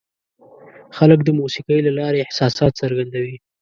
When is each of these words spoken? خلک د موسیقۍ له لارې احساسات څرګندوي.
خلک 0.97 1.19
د 1.23 1.29
موسیقۍ 1.39 1.79
له 1.87 1.91
لارې 1.99 2.23
احساسات 2.25 2.71
څرګندوي. 2.81 3.35